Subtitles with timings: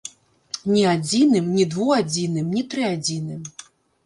[0.75, 3.47] Ні адзіным, ні двуадзіным, ні трыадзіным!